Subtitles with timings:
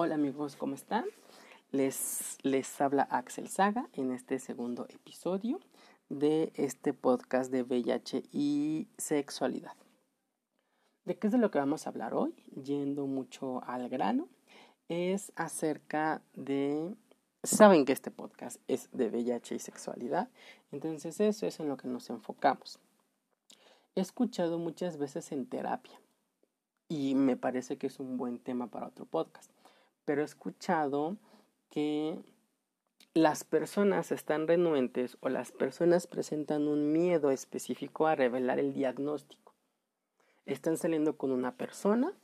[0.00, 1.06] Hola amigos, ¿cómo están?
[1.72, 5.58] Les, les habla Axel Saga en este segundo episodio
[6.08, 9.74] de este podcast de VIH y sexualidad.
[11.04, 12.32] ¿De qué es de lo que vamos a hablar hoy?
[12.62, 14.28] Yendo mucho al grano,
[14.88, 16.94] es acerca de...
[17.42, 20.28] Saben que este podcast es de VIH y sexualidad,
[20.70, 22.78] entonces eso es en lo que nos enfocamos.
[23.96, 26.00] He escuchado muchas veces en terapia
[26.88, 29.50] y me parece que es un buen tema para otro podcast
[30.08, 31.18] pero he escuchado
[31.68, 32.18] que
[33.12, 39.52] las personas están renuentes o las personas presentan un miedo específico a revelar el diagnóstico.
[40.46, 42.14] Están saliendo con una persona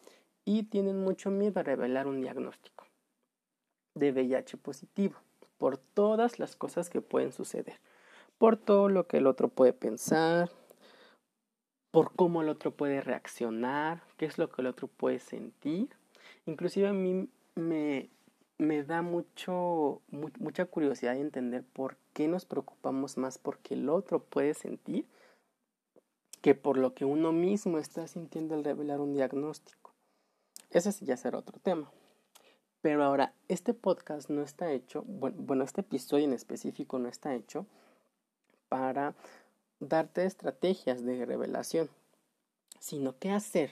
[0.47, 2.87] y tienen mucho miedo a revelar un diagnóstico
[3.93, 5.17] de VIH positivo
[5.59, 7.81] por todas las cosas que pueden suceder,
[8.39, 10.51] por todo lo que el otro puede pensar,
[11.91, 15.91] por cómo el otro puede reaccionar, qué es lo que el otro puede sentir.
[16.47, 18.11] Inclusive a mí me,
[18.59, 24.23] me da mucho, mucha curiosidad de entender por qué nos preocupamos más porque el otro
[24.23, 25.07] puede sentir
[26.41, 29.95] que por lo que uno mismo está sintiendo al revelar un diagnóstico.
[30.71, 31.91] Ese sí ya será otro tema.
[32.83, 37.35] Pero ahora, este podcast no está hecho, bueno, bueno, este episodio en específico no está
[37.35, 37.65] hecho
[38.69, 39.15] para
[39.81, 41.89] darte estrategias de revelación,
[42.79, 43.71] sino qué hacer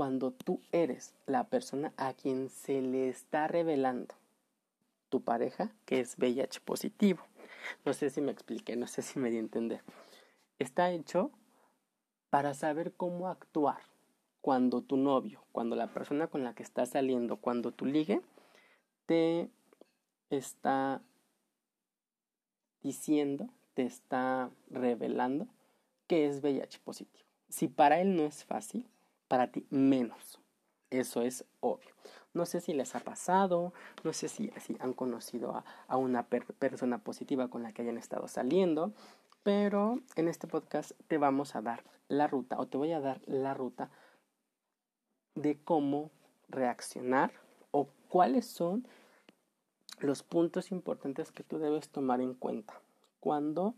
[0.00, 4.14] cuando tú eres la persona a quien se le está revelando
[5.10, 7.20] tu pareja que es VIH positivo.
[7.84, 9.82] No sé si me expliqué, no sé si me di a entender.
[10.58, 11.30] Está hecho
[12.30, 13.82] para saber cómo actuar
[14.40, 18.22] cuando tu novio, cuando la persona con la que estás saliendo, cuando tu ligue,
[19.04, 19.50] te
[20.30, 21.02] está
[22.82, 25.46] diciendo, te está revelando
[26.06, 27.26] que es VIH positivo.
[27.50, 28.88] Si para él no es fácil,
[29.30, 30.40] para ti menos.
[30.90, 31.94] Eso es obvio.
[32.34, 34.50] No sé si les ha pasado, no sé si,
[34.80, 38.92] han conocido a, a una persona positiva con la que hayan estado saliendo,
[39.44, 43.20] pero en este podcast te vamos a dar la ruta o te voy a dar
[43.26, 43.88] la ruta
[45.36, 46.10] de cómo
[46.48, 47.32] reaccionar
[47.70, 48.84] o cuáles son
[50.00, 52.80] los puntos importantes que tú debes tomar en cuenta
[53.20, 53.76] cuando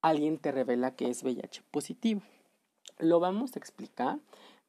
[0.00, 2.22] alguien te revela que es VIH positivo.
[2.98, 4.20] Lo vamos a explicar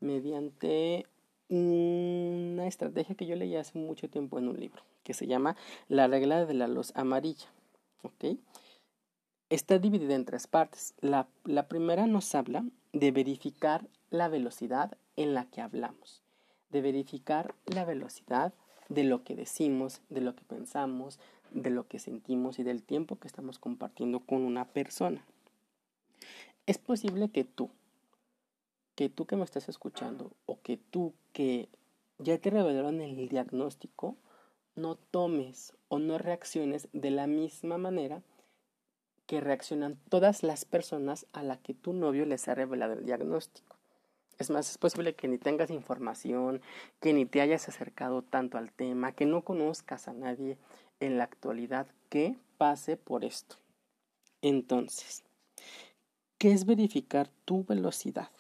[0.02, 1.06] mediante
[1.48, 5.56] una estrategia que yo leí hace mucho tiempo en un libro, que se llama
[5.88, 7.48] La regla de la luz amarilla.
[9.50, 10.94] Está dividida en tres partes.
[11.02, 11.28] La,
[11.68, 12.64] primera nos habla
[12.94, 16.22] de verificar la velocidad en la que hablamos,
[16.70, 18.54] de verificar la velocidad
[18.90, 21.20] de lo que decimos, de lo que pensamos,
[21.52, 25.26] de lo que sentimos y del tiempo que estamos compartiendo con una persona.
[26.66, 27.70] Es posible que tú,
[28.96, 31.70] que tú que me estás escuchando o que tú que
[32.20, 34.18] ya te revelaron el diagnóstico,
[34.76, 38.22] no tomes o no reacciones de la misma manera
[39.26, 43.78] que reaccionan todas las personas a la que tu novio les ha revelado el diagnóstico.
[44.38, 46.62] Es más, es posible que ni tengas información,
[47.00, 50.58] que ni te hayas acercado tanto al tema, que no conozcas a nadie
[51.00, 53.58] en la actualidad que pase por esto.
[54.42, 55.24] Entonces,
[56.38, 58.32] ¿qué es verificar tu velocidad?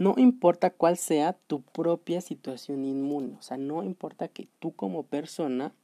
[0.00, 5.02] No importa cuál sea tu propia situación inmune, o sea, no importa que tú como
[5.02, 5.74] persona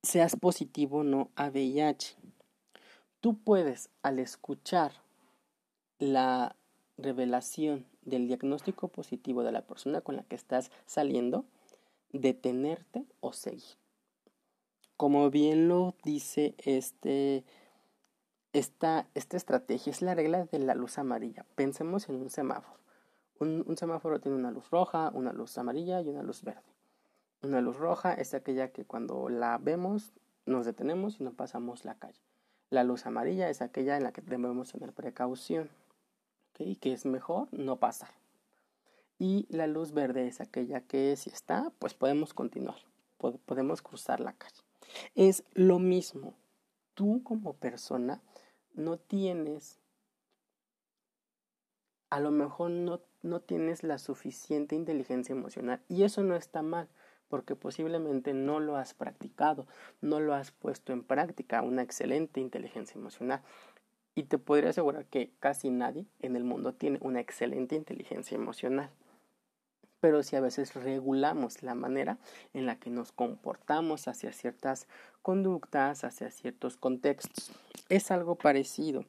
[0.00, 2.14] seas positivo o no a VIH.
[3.18, 4.92] Tú puedes, al escuchar
[5.98, 6.54] la
[6.98, 11.44] revelación del diagnóstico positivo de la persona con la que estás saliendo,
[12.12, 13.76] detenerte o seguir.
[14.96, 17.42] Como bien lo dice este,
[18.52, 21.44] esta, esta estrategia, es la regla de la luz amarilla.
[21.56, 22.78] Pensemos en un semáforo.
[23.40, 26.76] Un, semáforo tiene una luz roja, una luz amarilla y una luz verde.
[27.42, 30.12] Una luz roja es aquella que cuando la vemos
[30.44, 32.20] nos detenemos y no pasamos la calle.
[32.68, 35.70] La luz amarilla es aquella en la que debemos tener precaución,
[36.50, 36.76] ¿okay?
[36.76, 38.10] que es mejor no pasar.
[39.18, 42.76] Y la luz verde es aquella que si está, pues podemos continuar,
[43.46, 44.62] podemos cruzar la calle.
[45.14, 46.34] Es lo mismo.
[46.92, 48.20] Tú como persona
[48.74, 49.80] no tienes
[52.10, 56.88] a lo mejor no, no tienes la suficiente inteligencia emocional y eso no está mal
[57.30, 59.66] porque posiblemente no lo has practicado,
[60.00, 63.40] no lo has puesto en práctica, una excelente inteligencia emocional.
[64.16, 68.90] Y te podría asegurar que casi nadie en el mundo tiene una excelente inteligencia emocional.
[70.00, 72.18] Pero si a veces regulamos la manera
[72.52, 74.88] en la que nos comportamos hacia ciertas
[75.22, 77.52] conductas, hacia ciertos contextos,
[77.88, 79.04] es algo parecido.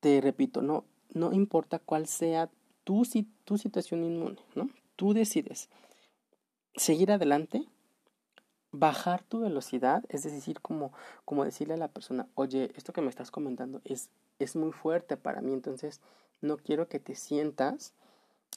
[0.00, 2.48] Te repito, no, no importa cuál sea
[2.84, 3.06] tu,
[3.44, 4.70] tu situación inmune, ¿no?
[4.96, 5.68] Tú decides
[6.74, 7.66] seguir adelante,
[8.72, 10.92] bajar tu velocidad, es decir, como,
[11.24, 15.16] como decirle a la persona, oye, esto que me estás comentando es, es muy fuerte
[15.16, 16.00] para mí, entonces
[16.40, 17.92] no quiero que te sientas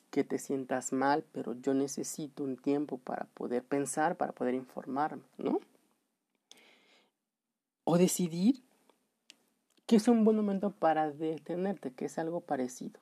[0.09, 5.23] que te sientas mal, pero yo necesito un tiempo para poder pensar, para poder informarme,
[5.37, 5.59] ¿no?
[7.83, 8.61] O decidir
[9.85, 12.99] que es un buen momento para detenerte, que es algo parecido.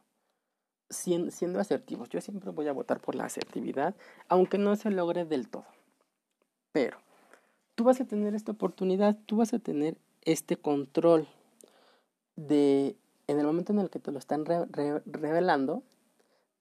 [0.90, 3.96] Siendo, asertivos, yo siempre voy a votar por la asertividad,
[4.28, 5.66] aunque no se logre del todo.
[6.74, 6.98] Pero
[7.76, 11.28] tú vas a tener esta oportunidad, tú vas a tener este control
[12.36, 15.84] de, en el momento en el que te lo están revelando,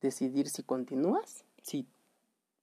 [0.01, 1.89] decidir si continúas, si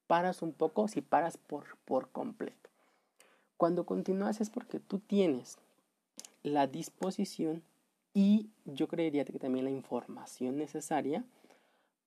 [0.08, 2.70] paras un poco, si paras por, por completo.
[3.58, 5.58] Cuando continúas es porque tú tienes
[6.48, 7.64] la disposición
[8.14, 11.24] y yo creería que también la información necesaria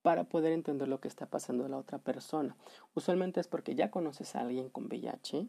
[0.02, 2.56] para poder entender lo que está pasando la otra persona.
[2.94, 5.46] Usualmente es porque ya conoces a alguien con VIH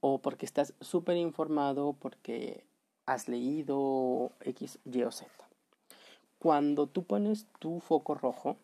[0.00, 2.64] o porque estás súper informado, porque
[3.06, 5.30] has leído X, Y o Z.
[6.38, 8.56] Cuando tú pones tu foco rojo,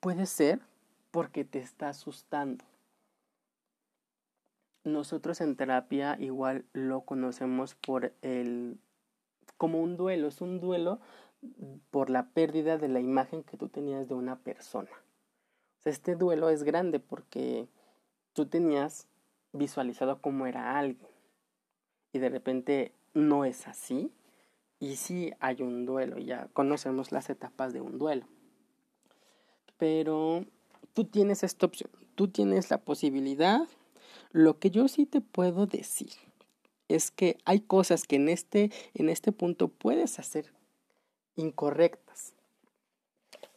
[0.00, 0.60] puede ser
[1.10, 2.64] porque te está asustando.
[4.86, 8.78] Nosotros en terapia igual lo conocemos por el
[9.56, 11.00] como un duelo, es un duelo
[11.90, 14.90] por la pérdida de la imagen que tú tenías de una persona.
[15.84, 17.66] este duelo es grande porque
[18.32, 19.08] tú tenías
[19.52, 21.10] visualizado cómo era alguien
[22.12, 24.12] y de repente no es así
[24.78, 28.24] y sí hay un duelo, ya conocemos las etapas de un duelo.
[29.78, 30.44] Pero
[30.94, 33.66] tú tienes esta opción, tú tienes la posibilidad
[34.32, 36.12] lo que yo sí te puedo decir
[36.88, 40.52] es que hay cosas que en este, en este punto puedes hacer
[41.34, 42.34] incorrectas.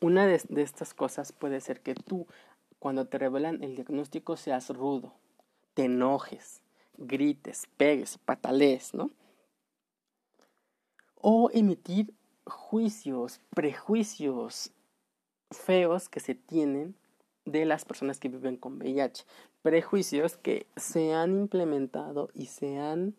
[0.01, 2.27] Una de, de, estas cosas puede ser que tú,
[2.80, 5.13] cuando te revelan el diagnóstico, seas rudo,
[5.74, 6.62] te enojes,
[6.98, 9.12] grites, pegues, patalees, ¿no?
[11.15, 12.13] O emitir
[12.45, 14.72] juicios, prejuicios
[15.51, 16.95] feos que se tienen
[17.45, 19.25] de las personas que viven con VIH
[19.61, 23.15] prejuicios que se han implementado y se han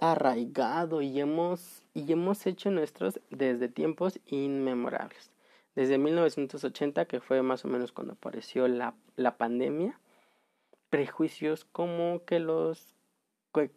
[0.00, 5.30] arraigado y hemos, y hemos hecho nuestros desde tiempos inmemorables.
[5.74, 9.98] Desde 1980, que fue más o menos cuando apareció la, la pandemia,
[10.90, 12.94] prejuicios como que los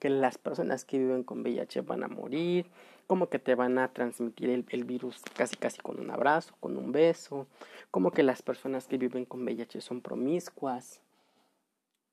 [0.01, 2.65] que las personas que viven con VIH van a morir,
[3.07, 6.75] como que te van a transmitir el, el, virus casi casi con un abrazo, con
[6.75, 7.47] un beso,
[7.89, 11.01] como que las personas que viven con VIH son promiscuas,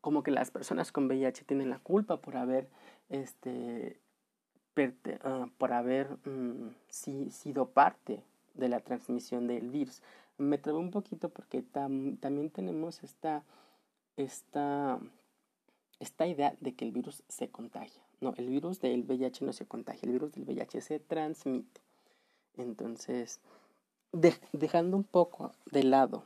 [0.07, 2.69] como que las personas con VIH tienen la culpa por haber
[3.09, 3.99] este
[5.25, 8.23] ah, por haber mm, sido parte
[8.55, 10.05] de la transmisión del virus.
[10.39, 13.43] Me trabé un poquito porque también tenemos esta,
[14.17, 15.01] esta,
[15.99, 18.01] esta idea de que el virus se contagia.
[18.21, 21.81] No, el virus del VIH no se contagia, el virus del VIH se transmite.
[22.57, 23.41] Entonces,
[24.53, 26.23] dejando un poco de lado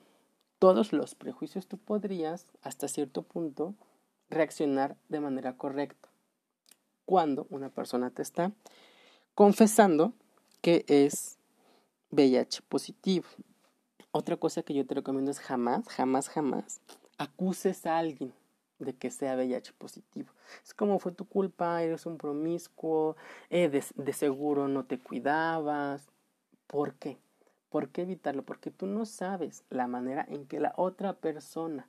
[0.61, 3.75] todos los prejuicios, tú podrías, hasta cierto punto,
[4.29, 6.09] reaccionar de manera correcta.
[7.07, 8.53] Cuando una persona te está
[9.35, 10.13] confesando
[10.61, 11.39] que es
[12.11, 13.25] VIH positivo.
[14.13, 16.81] Otra cosa que yo te recomiendo es jamás, jamás, jamás
[17.17, 18.35] acuses a alguien
[18.79, 20.31] de que sea VIH positivo.
[20.63, 23.17] Es como fue tu culpa, eres un promiscuo,
[23.49, 26.07] eh, de seguro no te cuidabas.
[26.67, 27.19] ¿Por qué?
[27.71, 28.43] ¿Por qué evitarlo?
[28.43, 31.87] Porque tú no sabes la manera en que la otra persona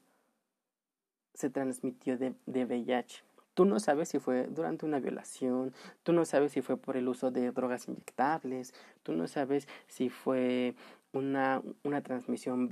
[1.34, 3.24] se transmitió de, de VIH.
[3.56, 5.74] Tú no sabes si fue durante una violación,
[6.04, 8.74] tú no sabes si fue por el uso de drogas inyectables,
[9.04, 10.76] tú no sabes si fue
[11.14, 12.70] una, una transmisión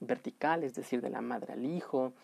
[0.00, 2.14] vertical, es decir, de la madre al hijo.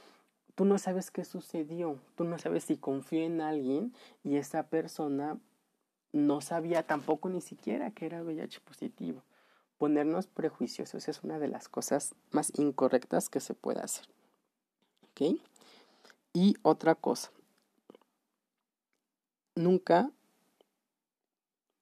[0.54, 3.92] Tú no sabes qué sucedió, tú no sabes si confió en alguien
[4.22, 5.36] y esa persona
[6.12, 9.24] no sabía tampoco ni siquiera que era VIH positivo
[9.84, 10.94] ponernos prejuicios.
[10.94, 14.06] Esa es una de las cosas más incorrectas que se puede hacer.
[15.02, 15.38] ¿Ok?
[16.32, 17.30] Y otra cosa.
[19.54, 20.10] Nunca,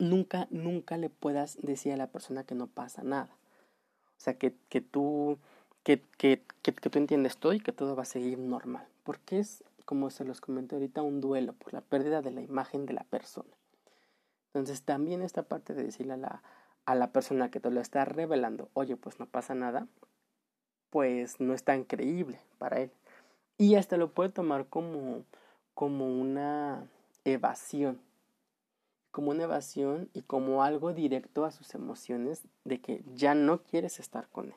[0.01, 3.31] nunca, nunca le puedas decir a la persona que no pasa nada.
[4.19, 5.39] O sea, que, que tú,
[5.85, 8.89] que, que, que tú entiendes todo y que todo va a seguir normal.
[9.05, 12.85] Porque es, como se los comenté ahorita, un duelo por la pérdida de la imagen
[12.85, 13.55] de la persona.
[14.49, 16.43] Entonces, también esta parte de decirle a la,
[16.85, 19.87] a la persona que te lo está revelando, oye, pues no pasa nada,
[20.91, 22.91] pues no es tan creíble para él.
[23.59, 25.25] Y hasta lo puede tomar como,
[25.75, 26.89] como una
[27.25, 28.01] evasión,
[29.11, 34.01] como una evasión y como algo directo a sus emociones de que ya no quieres
[34.01, 34.55] estar con él.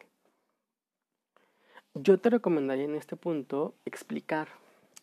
[1.94, 4.50] yo te recomendaría en este punto explicar,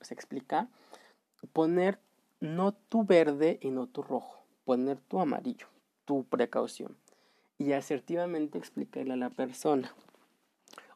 [0.00, 0.68] o sea, explicar,
[1.52, 1.98] poner
[2.40, 5.68] no tu verde y no tu rojo, poner tu amarillo,
[6.04, 6.96] tu precaución
[7.62, 9.94] y asertivamente explicarle a la persona.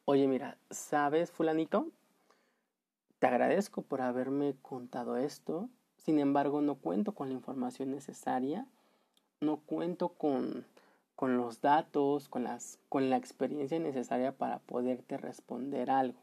[0.05, 1.89] Oye, mira, ¿sabes, fulanito?
[3.21, 5.69] Te agradezco por haberme contado esto.
[5.97, 8.67] Sin embargo, no cuento con la información necesaria.
[9.41, 10.67] No cuento con,
[11.15, 16.19] con los datos, con, las, con la experiencia necesaria para poderte responder algo.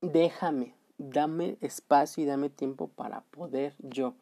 [0.00, 4.14] Déjame, dame espacio y dame tiempo para poder yo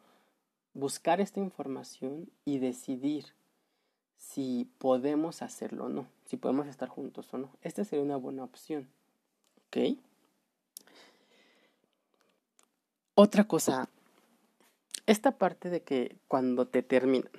[0.75, 3.33] buscar esta información y decidir
[4.17, 7.49] si podemos hacerlo o no, si podemos estar juntos o no.
[7.61, 8.87] Esta sería una buena opción.
[9.67, 9.97] ¿Ok?
[13.15, 13.87] Otra cosa,
[15.05, 17.31] esta parte de que cuando te terminan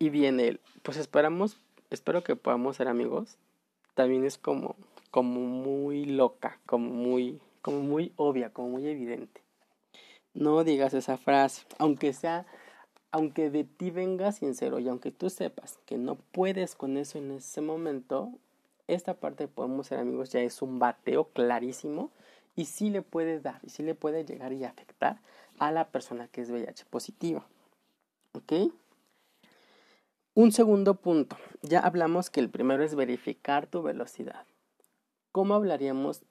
[0.00, 1.60] y viene el, pues esperamos,
[1.90, 3.38] espero que podamos ser amigos,
[3.94, 4.74] también es como,
[5.10, 9.42] como muy loca, como muy, como muy obvia, como muy evidente.
[10.34, 12.44] No digas esa frase, aunque sea,
[13.10, 17.30] aunque de ti venga sincero y aunque tú sepas que no puedes con eso en
[17.32, 18.32] ese momento,
[18.88, 22.10] esta parte de podemos ser amigos ya es un bateo clarísimo
[22.54, 25.20] y sí le puede dar y sí le puede llegar y afectar
[25.58, 27.46] a la persona que es VIH positiva.
[28.32, 28.52] ¿Ok?
[30.34, 31.36] Un segundo punto.
[31.62, 34.46] Ya hablamos que el primero es verificar tu velocidad.
[35.32, 36.22] ¿Cómo hablaríamos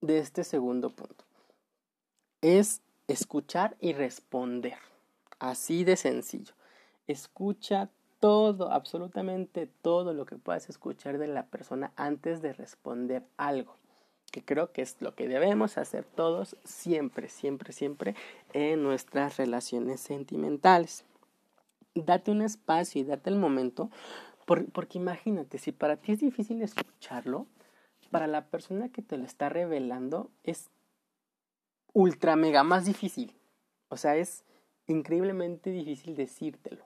[0.00, 1.24] de este segundo punto?
[2.40, 4.78] Es escuchar y responder.
[5.38, 6.54] Así de sencillo.
[7.06, 7.90] Escucha
[8.20, 13.76] todo, absolutamente todo lo que puedas escuchar de la persona antes de responder algo
[14.36, 18.14] que creo que es lo que debemos hacer todos siempre, siempre, siempre
[18.52, 21.06] en nuestras relaciones sentimentales.
[21.94, 23.90] Date un espacio y date el momento,
[24.44, 27.46] porque imagínate, si para ti es difícil escucharlo,
[28.10, 30.68] para la persona que te lo está revelando es
[31.94, 33.34] ultra mega más difícil.
[33.88, 34.44] O sea, es
[34.86, 36.84] increíblemente difícil decírtelo.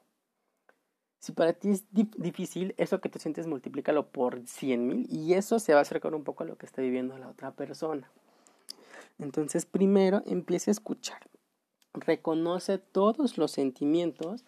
[1.19, 5.59] Si para ti es difícil, eso que te sientes multiplícalo por cien mil y eso
[5.59, 8.11] se va a acercar un poco a lo que está viviendo la otra persona.
[9.19, 11.21] Entonces, primero empieza a escuchar.
[11.93, 14.45] Reconoce todos los sentimientos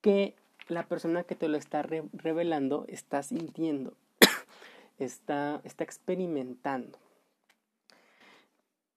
[0.00, 0.34] que
[0.66, 3.94] la persona que te lo está revelando está sintiendo,
[4.98, 6.98] está, está experimentando.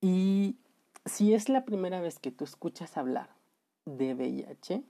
[0.02, 0.56] Y
[1.06, 3.30] si es la primera vez que tú escuchas hablar
[3.86, 4.84] de VIH,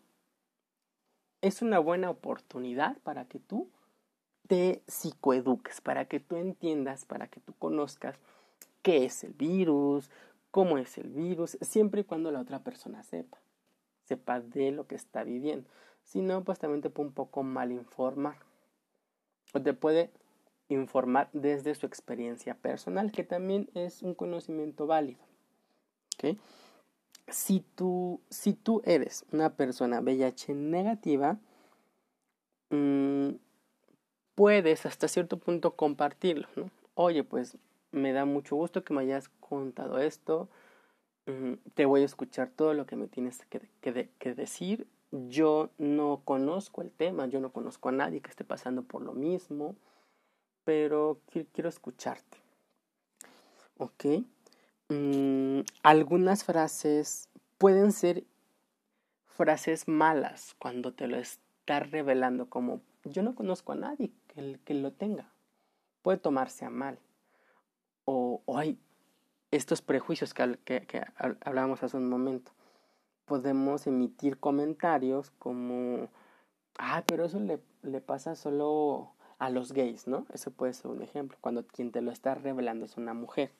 [1.42, 3.70] es una buena oportunidad para que tú
[4.48, 8.16] te psicoeduques, para que tú entiendas, para que tú conozcas
[8.82, 10.10] qué es el virus,
[10.52, 13.40] cómo es el virus, siempre y cuando la otra persona sepa,
[14.04, 15.70] sepa de lo que está viviendo.
[16.04, 18.38] Si no, pues también te puede un poco mal informar.
[19.54, 20.12] O te puede
[20.70, 25.20] informar desde su experiencia personal, que también es un conocimiento válido.
[27.32, 31.38] Si tú, si tú eres una persona VIH negativa,
[32.70, 33.32] mm,
[34.36, 36.70] puedes hasta cierto punto compartirlo, ¿no?
[36.96, 37.58] Oye, pues
[37.92, 40.50] me da mucho gusto que me hayas contado esto,
[41.26, 44.88] mm, te voy a escuchar todo lo que me tienes que, que, que decir.
[45.12, 49.14] Yo no conozco el tema, yo no conozco a nadie que esté pasando por lo
[49.14, 49.76] mismo,
[50.64, 51.20] pero
[51.54, 52.38] quiero escucharte.
[53.78, 54.06] ¿Ok?
[54.92, 58.26] Mm, algunas frases pueden ser
[59.26, 64.92] frases malas cuando te lo estás revelando, como yo no conozco a nadie que, lo
[64.92, 65.32] tenga.
[66.02, 67.00] Puede tomarse a mal.
[68.04, 68.78] O, hay
[69.52, 72.52] estos prejuicios que, que, hablábamos hace un momento.
[73.24, 76.10] Podemos emitir comentarios como,
[76.80, 80.26] ah, pero eso le, le pasa solo a los gays, ¿no?
[80.34, 83.54] Eso puede ser un ejemplo, cuando quien te lo está revelando es una mujer.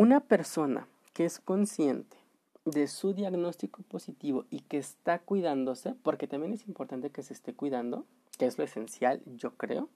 [0.00, 2.16] Una persona que es consciente
[2.64, 7.52] de su diagnóstico positivo y que está cuidándose, porque también es importante que se esté
[7.52, 8.06] cuidando,
[8.38, 9.90] que es lo esencial, yo creo,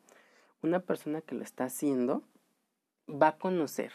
[0.62, 2.22] una persona que lo está haciendo
[3.08, 3.92] va a conocer,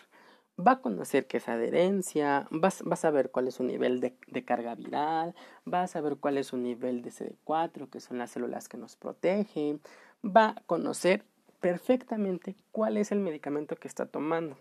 [0.60, 4.44] va a conocer qué es adherencia, va, a saber cuál es su nivel de, de,
[4.44, 5.36] carga viral,
[5.72, 8.96] va a saber cuál es su nivel de CD4, que son las células que nos
[8.96, 9.80] protegen,
[10.26, 11.24] va a conocer
[11.60, 14.58] perfectamente cuál es el medicamento que está tomando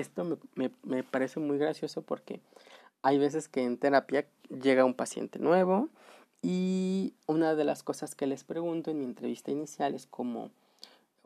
[0.00, 2.40] esto me, me, parece muy gracioso porque
[3.02, 5.88] hay veces que en terapia llega un paciente nuevo
[6.42, 10.50] y una de las cosas que les pregunto en mi entrevista inicial es como,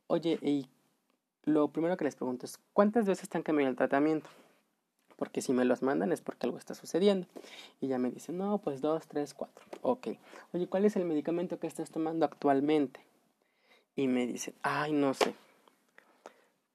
[0.07, 0.67] oye, y
[1.45, 4.29] lo primero que les pregunto es, ¿cuántas veces están cambiando el tratamiento?
[5.17, 7.26] Porque si me los mandan es porque algo está sucediendo.
[7.81, 9.64] Y ya me dicen, no, pues dos, tres, cuatro.
[9.83, 10.09] Ok.
[10.52, 13.00] Oye, ¿cuál es el medicamento que estás tomando actualmente?
[13.97, 15.35] y me dicen, ay, no sé.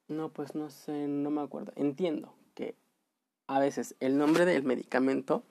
[0.07, 1.73] No, pues no sé, no me acuerdo.
[1.75, 2.75] Entiendo que
[3.47, 5.43] a veces el nombre del medicamento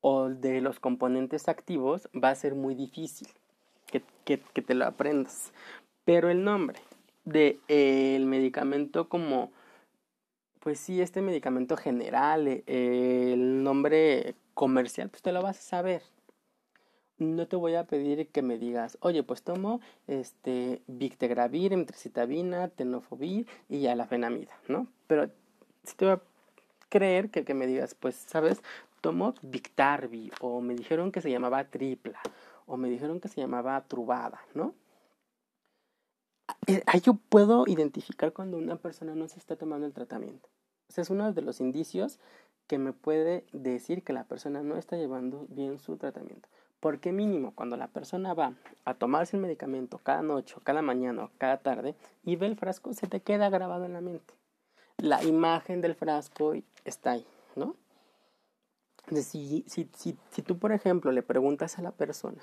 [0.00, 3.28] o de los componentes activos va a ser muy difícil
[3.86, 5.52] que, que, que te lo aprendas.
[6.04, 6.80] Pero el nombre
[7.24, 9.52] del de, el medicamento como,
[10.60, 16.02] pues sí, este medicamento general, eh, el nombre comercial, pues te lo vas a saber.
[17.18, 23.46] No te voy a pedir que me digas, oye, pues tomo este Victegravir, emtricitabina, tenofovir
[23.68, 24.86] y alafenamida, ¿no?
[25.06, 25.28] Pero
[25.82, 26.22] si te voy a
[26.88, 28.62] creer que, que me digas, pues, ¿sabes?
[29.00, 32.20] Tomo Victarvi, o me dijeron que se llamaba tripla,
[32.66, 34.74] o me dijeron que se llamaba trubada, ¿no?
[36.66, 40.48] Eh, ahí yo puedo identificar cuando una persona no se está tomando el tratamiento.
[40.88, 42.18] O sea, es uno de los indicios
[42.66, 46.48] que me puede decir que la persona no está llevando bien su tratamiento.
[46.80, 48.54] Porque mínimo cuando la persona va
[48.84, 51.94] a tomarse el medicamento cada noche, cada mañana o cada tarde
[52.24, 54.34] y ve el frasco, se te queda grabado en la mente.
[54.96, 56.54] La imagen del frasco
[56.84, 57.74] está ahí, ¿no?
[59.10, 62.42] Si, si, si, si tú, por ejemplo, le preguntas a la persona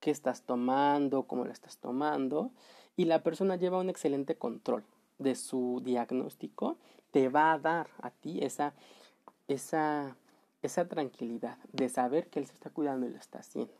[0.00, 2.50] qué estás tomando, cómo lo estás tomando,
[2.96, 4.84] y la persona lleva un excelente control
[5.18, 6.76] de su diagnóstico,
[7.12, 8.72] te va a dar a ti esa,
[9.48, 10.16] esa,
[10.62, 13.72] esa tranquilidad de saber que él se está cuidando y lo está haciendo.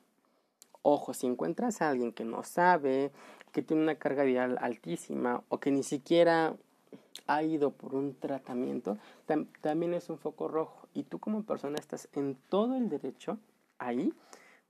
[0.83, 3.13] Ojo, si encuentras a alguien que no sabe,
[3.53, 6.57] que tiene una carga viral altísima o que ni siquiera
[7.27, 8.99] ha ido por un tratamiento,
[9.61, 10.89] también es un foco rojo.
[10.95, 13.39] Y tú como persona estás en todo el derecho
[13.79, 14.13] ahí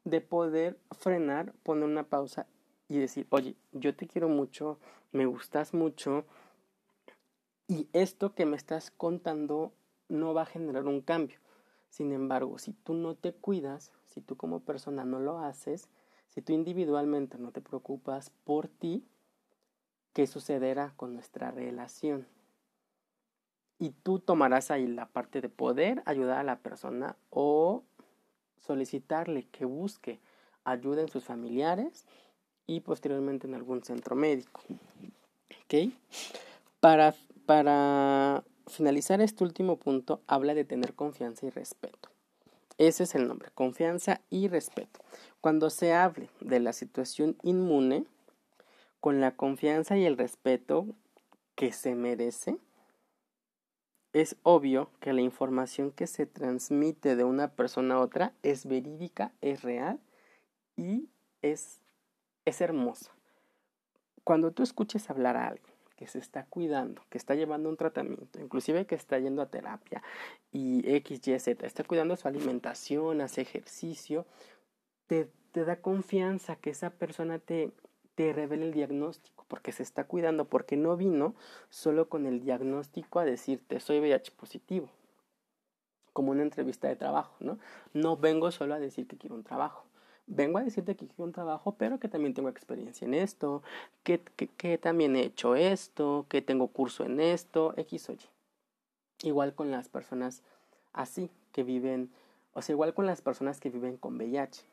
[0.05, 2.47] de poder frenar, poner una pausa
[2.89, 4.79] y decir, oye, yo te quiero mucho,
[5.13, 6.25] me gustas mucho
[7.69, 9.73] y esto que me estás contando
[10.09, 11.39] no va a generar un cambio.
[11.91, 15.89] Sin embargo, si tú no te cuidas, si tú como persona no lo haces,
[16.29, 19.05] si tú individualmente no te preocupas por ti,
[20.13, 22.27] ¿qué sucederá con nuestra relación?
[23.79, 27.83] Y tú tomarás ahí la parte de poder ayudar a la persona o
[28.57, 30.21] solicitarle que busque
[30.65, 32.05] ayuda en sus familiares
[32.67, 34.61] y posteriormente en algún centro médico.
[35.65, 35.93] ¿Ok?
[36.79, 37.15] Para,
[37.47, 42.11] para finalizar este último punto, habla de tener confianza y respeto.
[42.79, 45.01] Ese es el nombre, confianza y respeto.
[45.41, 48.07] Cuando se hable de la situación inmune,
[49.01, 50.87] con la confianza y el respeto
[51.55, 52.57] que se merece,
[54.13, 59.33] es obvio que la información que se transmite de una persona a otra es verídica,
[59.41, 60.01] es real
[60.77, 61.09] y
[61.43, 61.81] es,
[62.45, 63.13] es hermosa.
[64.25, 65.70] Cuando tú escuches hablar a alguien
[66.01, 70.03] que se está cuidando, que está llevando un tratamiento, inclusive que está yendo a terapia
[70.51, 74.25] y X, Y, Z, está cuidando su alimentación, hace ejercicio,
[75.07, 77.71] te, da confianza que esa persona te,
[78.15, 81.35] te revele el diagnóstico, porque se está cuidando, porque no vino
[81.69, 84.89] solo con el diagnóstico a decirte soy VIH positivo,
[86.15, 87.59] como una entrevista de trabajo, ¿no?
[87.93, 89.85] No vengo solo a decir que quiero un trabajo.
[90.33, 93.63] Vengo a decirte que quiero un trabajo, pero que también tengo experiencia en esto,
[94.05, 98.21] que, que, que también he hecho esto, que tengo curso en esto, X o Y.
[99.23, 100.43] Igual con las personas
[100.93, 102.11] así, que viven,
[102.55, 104.65] o sea, igual con las personas que viven con VIH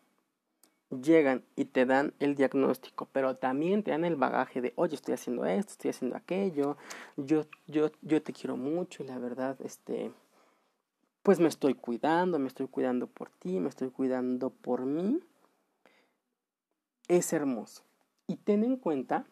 [0.89, 5.13] llegan y te dan el diagnóstico, pero también te dan el bagaje de, oye, estoy
[5.15, 6.77] haciendo esto, estoy haciendo aquello,
[7.17, 10.11] yo, yo, yo te quiero mucho y la verdad, este,
[11.23, 15.19] pues me estoy cuidando, me estoy cuidando por ti, me estoy cuidando por mí.
[17.07, 17.83] Es hermoso.
[18.27, 19.25] Y ten en cuenta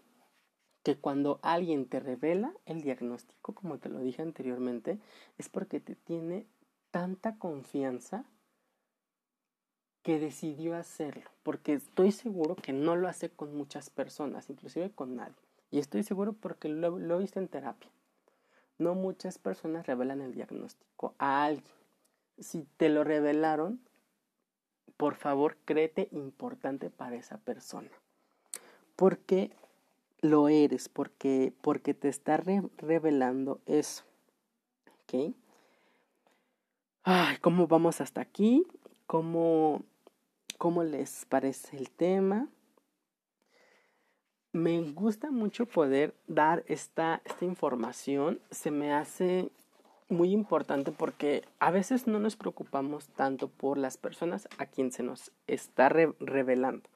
[0.83, 4.99] que cuando alguien te revela el diagnóstico, como te lo dije anteriormente,
[5.37, 6.45] es porque te tiene
[6.91, 8.25] tanta confianza
[10.03, 15.15] que decidió hacerlo, porque estoy seguro que no lo hace con muchas personas, inclusive con
[15.15, 15.33] nadie.
[15.71, 17.89] Y estoy seguro porque lo, lo en terapia.
[18.77, 21.73] No muchas personas revelan el diagnóstico a alguien.
[22.37, 23.79] Si te lo revelaron,
[24.97, 27.89] por favor, créete importante para esa persona.
[28.95, 29.51] Porque
[30.21, 32.37] lo eres, porque, porque te está
[32.77, 34.03] revelando eso.
[35.03, 35.35] ¿Ok?
[37.03, 38.65] Ay, ¿cómo vamos hasta aquí?
[39.05, 39.83] ¿Cómo
[40.57, 42.47] cómo les parece el tema.
[44.51, 48.39] Me gusta mucho poder dar esta, esta información.
[48.51, 49.51] Se me hace
[50.09, 55.03] muy importante porque a veces no nos preocupamos tanto por las personas a quien se
[55.03, 56.89] nos está revelando.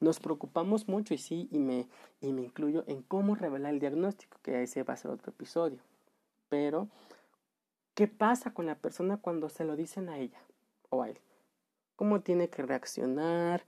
[0.00, 1.86] Nos preocupamos mucho y sí, y me,
[2.20, 5.78] y me incluyo en cómo revelar el diagnóstico, que ese va a ser otro episodio.
[6.48, 6.88] Pero,
[7.94, 10.40] ¿qué pasa con la persona cuando se lo dicen a ella
[10.90, 11.18] o a él?
[11.96, 13.64] cómo tiene que reaccionar,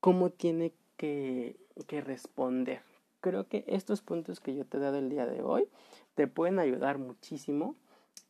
[0.00, 2.82] cómo tiene que, que responder.
[3.20, 5.68] Creo que estos puntos que yo te he dado el día de hoy
[6.14, 7.74] te pueden ayudar muchísimo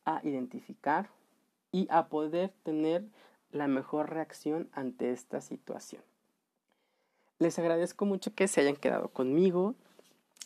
[0.05, 1.09] a identificar
[1.71, 3.03] y a poder tener
[3.51, 6.01] la mejor reacción ante esta situación.
[7.39, 9.75] Les agradezco mucho que se hayan quedado conmigo.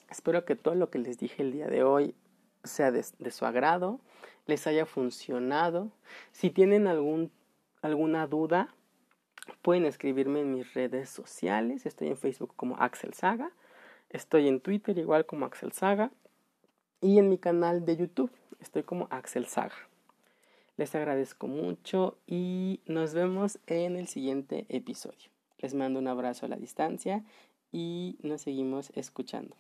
[0.10, 2.16] Espero que todo lo que les dije el día de hoy
[2.64, 4.00] sea de, su agrado,
[4.48, 5.92] les haya funcionado.
[6.32, 7.32] Si tienen algún,
[7.82, 8.74] alguna duda,
[9.62, 11.86] pueden escribirme en mis redes sociales.
[11.86, 13.52] Estoy en Facebook como Axel Saga.
[14.10, 16.12] Estoy en Twitter igual como Axel Saga.
[17.02, 19.88] Y en mi canal de YouTube estoy como Axel Saga.
[20.76, 25.30] Les agradezco mucho y nos vemos en el siguiente episodio.
[25.60, 27.24] Les mando un abrazo a la distancia
[27.72, 29.56] y nos seguimos escuchando.